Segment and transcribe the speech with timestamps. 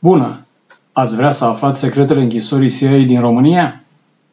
[0.00, 0.46] Bună!
[0.92, 3.82] Ați vrea să aflați secretele închisorii CIA din România?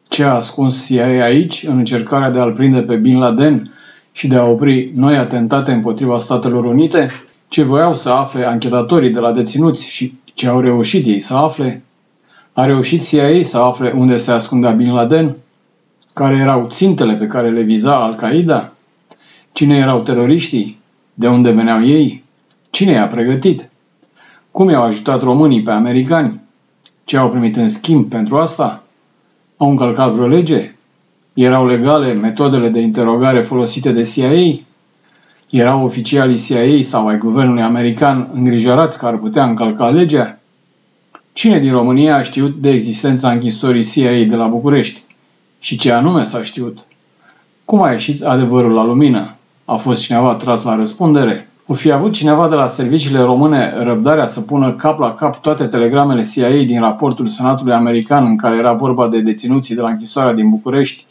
[0.08, 3.74] Ce a ascuns CIA aici în încercarea de a-l prinde pe Bin Laden
[4.12, 7.10] și de a opri noi atentate împotriva Statelor Unite?
[7.48, 11.82] Ce voiau să afle anchetatorii de la deținuți și ce au reușit ei să afle?
[12.52, 15.36] A reușit CIA să afle unde se ascundea Bin Laden?
[16.14, 18.72] Care erau țintele pe care le viza Al-Qaeda?
[19.52, 20.80] Cine erau teroriștii?
[21.14, 22.24] De unde veneau ei?
[22.70, 23.68] Cine i-a pregătit?
[24.56, 26.40] Cum i-au ajutat românii pe americani?
[27.04, 28.82] Ce au primit în schimb pentru asta?
[29.56, 30.74] Au încălcat vreo lege?
[31.34, 34.60] Erau legale metodele de interogare folosite de CIA?
[35.50, 40.38] Erau oficialii CIA sau ai guvernului american îngrijorați că ar putea încălca legea?
[41.32, 45.02] Cine din România a știut de existența închisorii CIA de la București?
[45.58, 46.86] Și ce anume s-a știut?
[47.64, 49.34] Cum a ieșit adevărul la lumină?
[49.64, 51.48] A fost cineva tras la răspundere?
[51.68, 55.66] O fi avut cineva de la serviciile române răbdarea să pună cap la cap toate
[55.66, 60.32] telegramele CIA din raportul Senatului American în care era vorba de deținuții de la închisoarea
[60.32, 61.06] din București,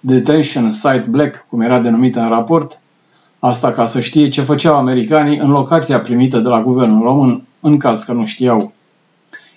[0.00, 2.80] Detention Site Black, cum era denumită în raport,
[3.38, 7.78] asta ca să știe ce făceau americanii în locația primită de la guvernul român, în
[7.78, 8.72] caz că nu știau.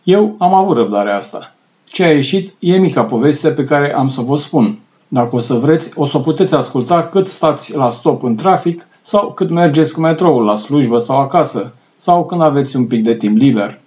[0.03, 1.55] Eu am avut răbdarea asta.
[1.85, 4.79] Ce a ieșit e mica poveste pe care am să vă spun.
[5.07, 8.87] Dacă o să vreți, o să o puteți asculta cât stați la stop în trafic
[9.01, 13.13] sau cât mergeți cu metroul la slujbă sau acasă, sau când aveți un pic de
[13.13, 13.79] timp liber.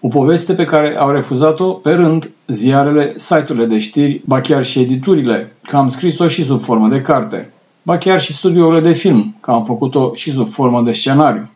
[0.00, 4.80] O poveste pe care au refuzat-o pe rând ziarele, site-urile de știri, ba chiar și
[4.80, 9.34] editurile, că am scris-o și sub formă de carte, ba chiar și studiourile de film,
[9.40, 11.50] că am făcut-o și sub formă de scenariu.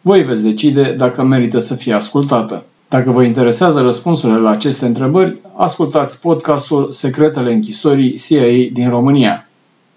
[0.00, 2.64] Voi veți decide dacă merită să fie ascultată.
[2.88, 9.48] Dacă vă interesează răspunsurile la aceste întrebări, ascultați podcastul Secretele închisorii CIA din România.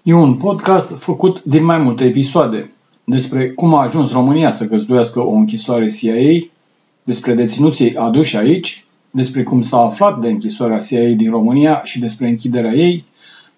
[0.08, 2.72] E un podcast făcut din mai multe episoade
[3.04, 6.46] despre cum a ajuns România să găzduiască o închisoare CIA,
[7.02, 12.28] despre deținuții aduși aici, despre cum s-a aflat de închisoarea CIA din România și despre
[12.28, 13.04] închiderea ei,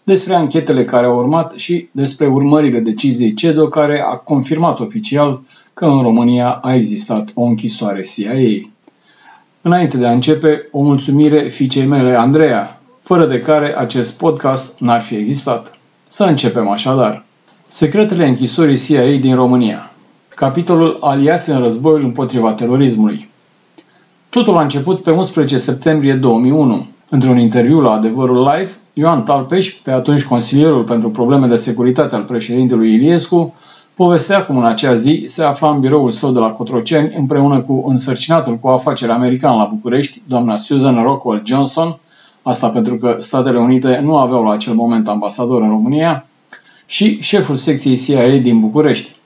[0.05, 5.43] despre anchetele care au urmat și despre urmările deciziei CEDO care a confirmat oficial
[5.75, 8.69] că în România a existat o închisoare CIA.
[9.63, 15.03] Înainte de a începe, o mulțumire fiicei mele, Andreea, fără de care acest podcast n-ar
[15.03, 15.79] fi existat.
[16.13, 17.25] Să începem așadar.
[17.67, 19.91] Secretele închisorii CIA din România.
[20.29, 23.29] Capitolul Aliați în războiul împotriva terorismului.
[24.29, 26.87] Totul a început pe 11 septembrie 2001.
[27.09, 32.23] Într-un interviu la Adevărul Live, Ioan Talpeș, pe atunci consilierul pentru probleme de securitate al
[32.23, 33.55] președintelui Iliescu,
[33.95, 37.85] povestea cum în acea zi se afla în biroul său de la Cotroceni împreună cu
[37.87, 41.99] însărcinatul cu afaceri american la București, doamna Susan Rockwell Johnson,
[42.43, 46.25] asta pentru că Statele Unite nu aveau la acel moment ambasador în România,
[46.91, 49.17] și șeful secției CIA din București.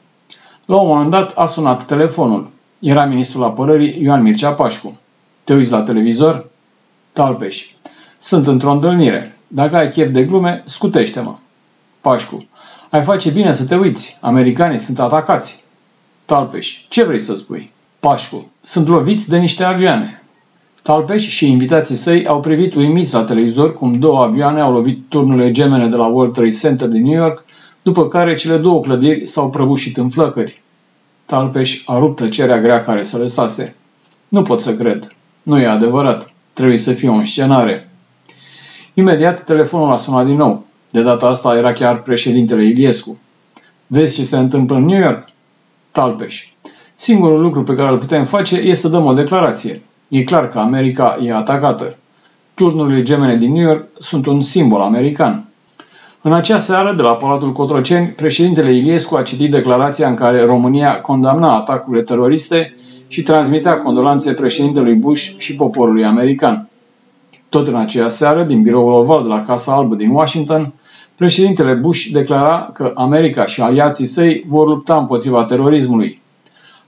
[0.65, 2.51] La un moment dat a sunat telefonul.
[2.79, 4.99] Era ministrul apărării Ioan Mircea Pașcu.
[5.45, 6.51] Te uiți la televizor?
[7.13, 7.67] Talpeș.
[8.19, 9.37] Sunt într-o întâlnire.
[9.49, 11.35] Dacă ai chef de glume, scutește-mă.
[12.01, 12.47] Pașcu.
[12.91, 14.19] Ai face bine să te uiți.
[14.21, 15.65] Americanii sunt atacați.
[16.25, 16.79] Talpeș.
[16.89, 17.73] Ce vrei să spui?
[18.01, 18.51] Pașcu.
[18.63, 20.23] Sunt loviți de niște avioane.
[20.85, 25.51] Talpeș și invitații săi au privit uimiți la televizor cum două avioane au lovit turnurile
[25.51, 27.45] gemene de la World Trade Center din New York,
[27.83, 30.63] după care cele două clădiri s-au prăbușit în flăcări.
[31.25, 33.75] Talpeș a rupt tăcerea grea care se lăsase.
[34.29, 35.15] Nu pot să cred.
[35.43, 36.33] Nu e adevărat.
[36.53, 37.91] Trebuie să fie o scenare.
[38.95, 40.67] Imediat telefonul a sunat din nou.
[40.91, 43.19] De data asta era chiar președintele Iliescu.
[43.87, 45.29] Vezi ce se întâmplă în New York?
[45.91, 46.49] Talpeș.
[46.95, 49.83] Singurul lucru pe care îl putem face e să dăm o declarație.
[50.09, 51.97] E clar că America e atacată.
[52.55, 55.45] Turnurile gemene din New York sunt un simbol american.
[56.23, 61.01] În acea seară, de la Palatul Cotroceni, președintele Iliescu a citit declarația în care România
[61.01, 62.77] condamna atacurile teroriste
[63.09, 66.69] și transmitea condolanțe președintelui Bush și poporului american.
[67.49, 70.73] Tot în aceea seară, din biroul oval de la Casa Albă din Washington,
[71.17, 76.23] președintele Bush declara că America și aliații săi vor lupta împotriva terorismului.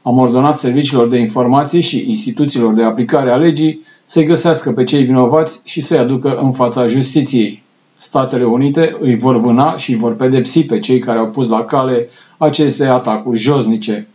[0.07, 5.03] Am ordonat serviciilor de informații și instituțiilor de aplicare a legii să-i găsească pe cei
[5.03, 7.63] vinovați și să-i aducă în fața justiției.
[7.97, 11.65] Statele Unite îi vor vâna și îi vor pedepsi pe cei care au pus la
[11.65, 12.09] cale
[12.39, 14.07] aceste atacuri josnice.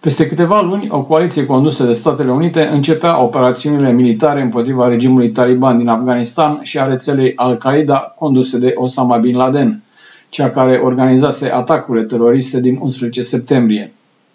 [0.00, 5.78] Peste câteva luni, o coaliție condusă de Statele Unite începea operațiunile militare împotriva regimului taliban
[5.78, 9.82] din Afganistan și a rețelei Al-Qaeda conduse de Osama Bin Laden,
[10.28, 13.92] cea care organizase atacurile teroriste din 11 septembrie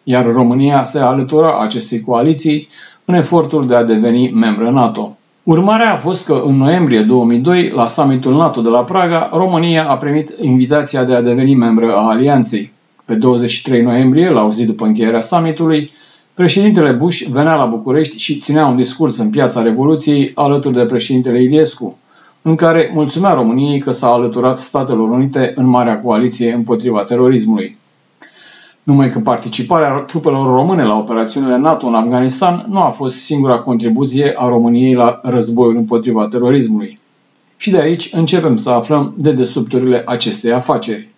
[0.07, 2.68] iar România se alătura acestei coaliții
[3.06, 5.18] în efortul de a deveni membră NATO.
[5.44, 9.98] Urmarea a fost că în noiembrie 2002, la summitul NATO de la Praga, România a
[9.98, 12.72] primit invitația de a deveni membră a alianței.
[13.06, 15.92] Pe 23 noiembrie, la o zi după încheierea summitului,
[16.36, 21.42] Președintele Bush venea la București și ținea un discurs în piața Revoluției alături de președintele
[21.42, 21.98] Iliescu,
[22.42, 27.78] în care mulțumea României că s-a alăturat Statelor Unite în Marea Coaliție împotriva terorismului.
[28.86, 34.34] Numai că participarea trupelor române la operațiunile NATO în Afganistan nu a fost singura contribuție
[34.36, 37.00] a României la războiul împotriva terorismului.
[37.58, 41.10] Și de aici începem să aflăm de desubturile acestei afaceri.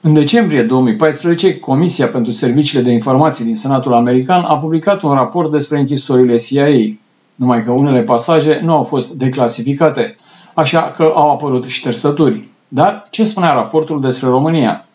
[0.00, 5.50] În decembrie 2014, Comisia pentru Serviciile de Informații din Senatul American a publicat un raport
[5.50, 6.96] despre închisorile CIA,
[7.34, 10.16] numai că unele pasaje nu au fost declasificate,
[10.54, 12.48] așa că au apărut ștersături.
[12.68, 14.86] Dar ce spunea raportul despre România?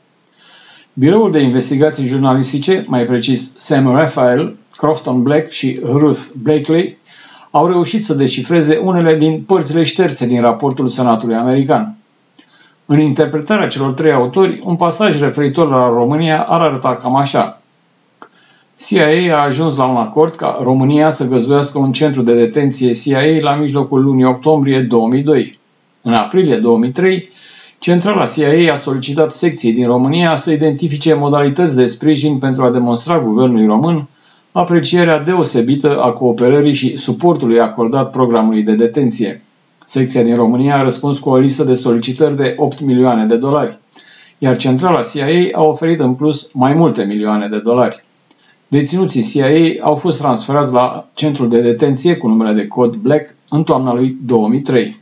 [1.00, 6.98] Biroul de investigații jurnalistice, mai precis Sam Raphael, Crofton Black și Ruth Blakely,
[7.52, 11.96] au reușit să decifreze unele din părțile șterse din raportul Senatului American.
[12.86, 17.62] În interpretarea celor trei autori, un pasaj referitor la România ar arăta cam așa.
[18.88, 23.42] CIA a ajuns la un acord ca România să găzduiască un centru de detenție CIA
[23.42, 25.60] la mijlocul lunii octombrie 2002.
[26.02, 27.30] În aprilie 2003,
[27.80, 33.20] Centrala CIA a solicitat secției din România să identifice modalități de sprijin pentru a demonstra
[33.20, 34.08] guvernului român
[34.52, 39.42] aprecierea deosebită a cooperării și suportului acordat programului de detenție.
[39.86, 43.80] Secția din România a răspuns cu o listă de solicitări de 8 milioane de dolari,
[44.38, 48.04] iar centrala CIA a oferit în plus mai multe milioane de dolari.
[48.68, 53.64] Deținuții CIA au fost transferați la centrul de detenție cu numele de cod Black în
[53.64, 55.00] toamna lui 2003.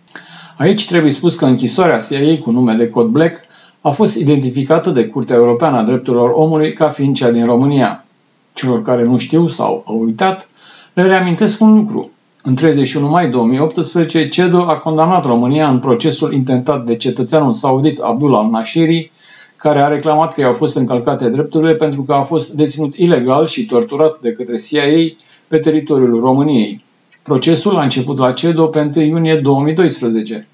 [0.57, 3.43] Aici trebuie spus că închisoarea CIA cu nume de cod Black
[3.81, 8.05] a fost identificată de Curtea Europeană a Drepturilor Omului ca fiind cea din România.
[8.53, 10.47] Celor care nu știu sau au uitat,
[10.93, 12.09] le reamintesc un lucru.
[12.43, 18.39] În 31 mai 2018, CEDO a condamnat România în procesul intentat de cetățeanul saudit Abdullah
[18.39, 19.11] al-Nashiri,
[19.55, 23.65] care a reclamat că i-au fost încălcate drepturile pentru că a fost deținut ilegal și
[23.65, 25.15] torturat de către CIA
[25.47, 26.84] pe teritoriul României.
[27.25, 30.47] Procesul a început la CEDO pe 1 iunie 2012.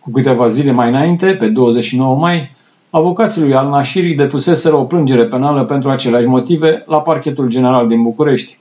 [0.00, 2.50] Cu câteva zile mai înainte, pe 29 mai,
[2.90, 8.58] avocații lui al-Nashiri depuseseră o plângere penală pentru aceleași motive la parchetul general din București.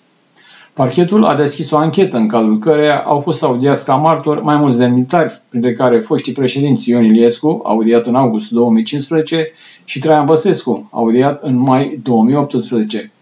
[0.73, 4.77] Parchetul a deschis o anchetă în cadrul căreia au fost audiați ca martori mai mulți
[4.77, 9.51] demnitari, printre care foștii președinți Ion Iliescu, audiat în august 2015,
[9.85, 13.12] și Traian Băsescu, audiat în mai 2018,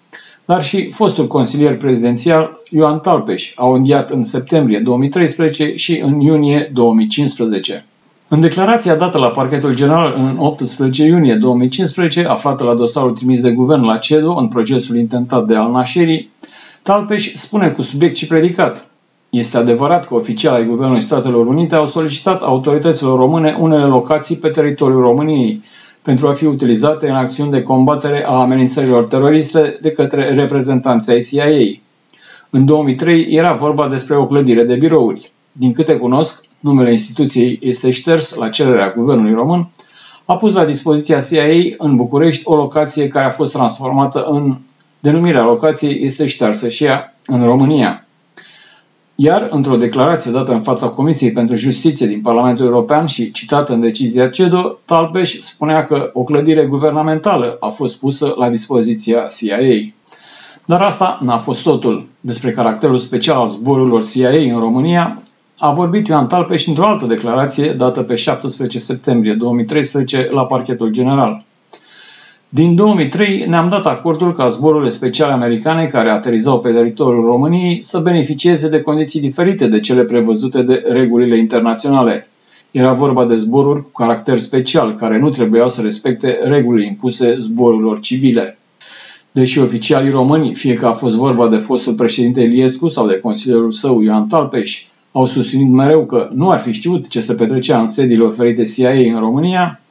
[0.51, 7.86] dar și fostul consilier prezidențial Ioan Talpeș, audiat în septembrie 2013 și în iunie 2015.
[8.27, 13.51] În declarația dată la parchetul general în 18 iunie 2015, aflată la dosarul trimis de
[13.51, 16.30] guvern la CEDO în procesul intentat de al Nashiri,
[16.81, 18.86] Talpeș spune cu subiect și predicat.
[19.30, 24.50] Este adevărat că oficialii ai Guvernului Statelor Unite au solicitat autorităților române unele locații pe
[24.50, 25.63] teritoriul României
[26.01, 31.80] pentru a fi utilizate în acțiuni de combatere a amenințărilor teroriste de către reprezentanții CIA.
[32.50, 35.31] În 2003 era vorba despre o clădire de birouri.
[35.51, 39.69] Din câte cunosc, numele instituției este șters la cererea guvernului român,
[40.25, 44.56] a pus la dispoziția CIA în București o locație care a fost transformată în
[45.01, 48.06] Denumirea locației este ștearsă și ea în România.
[49.24, 53.80] Iar, într-o declarație dată în fața Comisiei pentru Justiție din Parlamentul European și citată în
[53.80, 59.94] decizia CEDO, Talbeș spunea că o clădire guvernamentală a fost pusă la dispoziția CIA.
[60.66, 62.08] Dar asta n-a fost totul.
[62.20, 65.22] Despre caracterul special al zborurilor CIA în România
[65.60, 71.44] a vorbit Ioan Talpeș într-o altă declarație dată pe 17 septembrie 2013 la parchetul general.
[72.53, 78.00] Din 2003 ne-am dat acordul ca zborurile speciale americane care aterizau pe teritoriul României să
[78.00, 82.27] beneficieze de condiții diferite de cele prevăzute de regulile internaționale.
[82.72, 88.00] Era vorba de zboruri cu caracter special, care nu trebuiau să respecte regulile impuse zborurilor
[88.00, 88.58] civile.
[89.31, 93.72] Deși oficialii români, fie că a fost vorba de fostul președinte Iliescu sau de consilierul
[93.72, 97.88] său Ioan Talpeș, au susținut mereu că nu ar fi știut ce se petrecea în
[97.88, 99.81] sediile oferite CIA în România,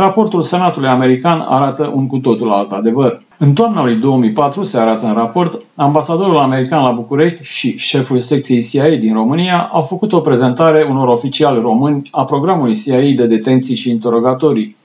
[0.00, 3.22] Raportul Senatului American arată un cu totul alt adevăr.
[3.38, 8.62] În toamna lui 2004 se arată în raport, ambasadorul american la București și șeful secției
[8.62, 13.74] CIA din România au făcut o prezentare unor oficiali români a programului CIA de detenții
[13.74, 14.76] și interogatorii.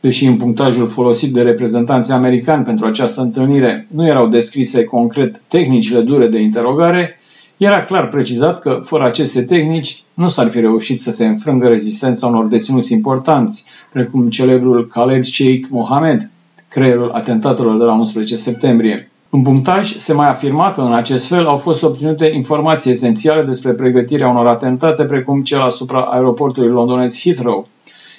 [0.00, 6.00] Deși în punctajul folosit de reprezentanții americani pentru această întâlnire nu erau descrise concret tehnicile
[6.00, 7.18] dure de interogare,
[7.64, 12.26] era clar precizat că, fără aceste tehnici, nu s-ar fi reușit să se înfrângă rezistența
[12.26, 16.30] unor deținuți importanți, precum celebrul Khaled Sheikh Mohamed,
[16.68, 19.10] creierul atentatelor de la 11 septembrie.
[19.30, 23.72] În punctaj se mai afirma că în acest fel au fost obținute informații esențiale despre
[23.72, 27.68] pregătirea unor atentate precum cel asupra aeroportului londonez Heathrow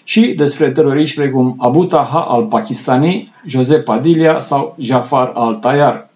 [0.04, 6.10] și despre teroriști precum Abu Taha al Pakistani, Josep Padilla sau Jafar al-Tayar.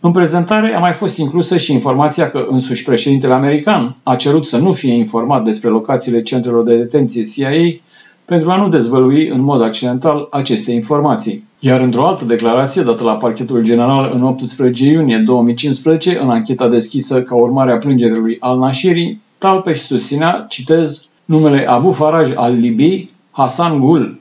[0.00, 4.56] În prezentare a mai fost inclusă și informația că însuși președintele american a cerut să
[4.58, 7.80] nu fie informat despre locațiile centrelor de detenție CIA
[8.24, 11.44] pentru a nu dezvălui în mod accidental aceste informații.
[11.58, 17.22] Iar într-o altă declarație dată la parchetul general în 18 iunie 2015, în ancheta deschisă
[17.22, 24.19] ca urmare a plângerii lui al-Nashiri, Talpeș susținea, citez, numele Abu Faraj al-Libi, Hassan Gul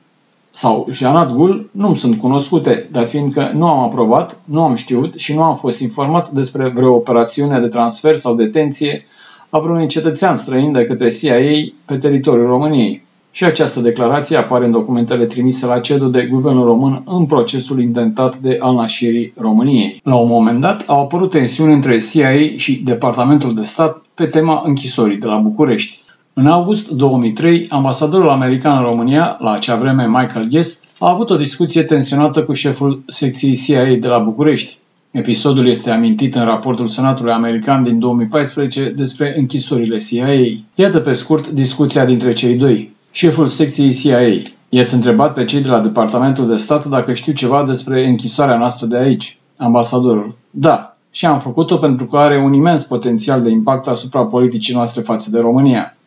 [0.60, 5.34] sau Janat Gul nu sunt cunoscute, dar fiindcă nu am aprobat, nu am știut și
[5.34, 9.06] nu am fost informat despre vreo operațiune de transfer sau detenție
[9.50, 13.04] a vreunui cetățean străin de către CIA pe teritoriul României.
[13.32, 18.38] Și această declarație apare în documentele trimise la CEDO de guvernul român în procesul intentat
[18.38, 20.02] de al nașirii României.
[20.04, 24.62] La un moment dat au apărut tensiuni între CIA și Departamentul de Stat pe tema
[24.66, 26.00] închisorii de la București.
[26.34, 31.38] În august 2003, ambasadorul american în România, la acea vreme Michael Guest, a avut o
[31.38, 34.78] discuție tensionată cu șeful secției CIA de la București.
[35.12, 40.28] Episodul este amintit în raportul Senatului American din 2014 despre închisorile CIA.
[40.76, 42.96] Iată pe scurt discuția dintre cei doi.
[43.12, 44.42] Șeful secției CIA.
[44.70, 48.86] I-ați întrebat pe cei de la Departamentul de Stat dacă știu ceva despre închisoarea noastră
[48.86, 49.38] de aici.
[49.58, 50.38] Ambasadorul.
[50.50, 55.02] Da, și am făcut-o pentru că are un imens potențial de impact asupra politicii noastre
[55.02, 55.98] față de România.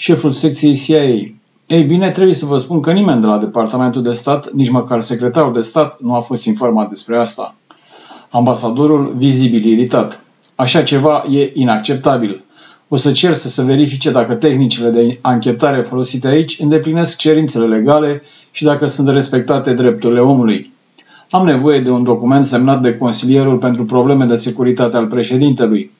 [0.00, 1.02] Șeful secției CIA.
[1.66, 5.00] Ei bine, trebuie să vă spun că nimeni de la Departamentul de Stat, nici măcar
[5.00, 7.54] secretarul de stat, nu a fost informat despre asta.
[8.30, 10.20] Ambasadorul vizibil iritat.
[10.54, 12.44] Așa ceva e inacceptabil.
[12.88, 18.22] O să cer să se verifice dacă tehnicile de anchetare folosite aici îndeplinesc cerințele legale
[18.50, 20.72] și dacă sunt respectate drepturile omului.
[21.30, 25.90] Am nevoie de un document semnat de consilierul pentru probleme de securitate al președintelui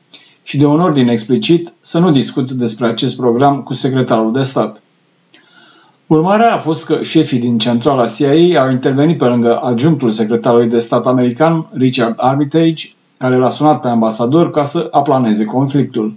[0.49, 4.83] și de un ordin explicit să nu discut despre acest program cu secretarul de stat.
[6.07, 10.79] Urmarea a fost că șefii din centrala CIA au intervenit pe lângă adjunctul secretarului de
[10.79, 16.15] stat american, Richard Armitage, care l-a sunat pe ambasador ca să aplaneze conflictul.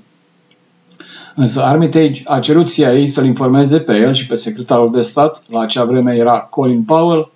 [1.35, 5.59] Însă Armitage a cerut CIA să-l informeze pe el și pe secretarul de stat, la
[5.59, 7.31] acea vreme era Colin Powell,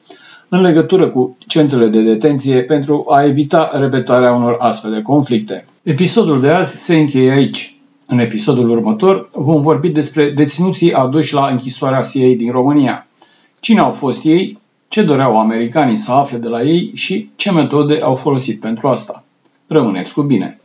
[0.49, 5.65] în legătură cu centrele de detenție pentru a evita repetarea unor astfel de conflicte.
[5.87, 7.75] Episodul de azi se încheie aici.
[8.07, 13.07] În episodul următor vom vorbi despre deținuții aduși la închisoarea CIA din România.
[13.59, 17.99] Cine au fost ei, ce doreau americanii să afle de la ei și ce metode
[18.01, 19.23] au folosit pentru asta.
[19.67, 20.59] Rămâneți cu bine!